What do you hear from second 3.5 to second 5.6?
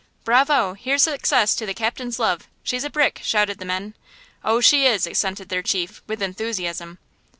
the men. "Oh, she is!" assented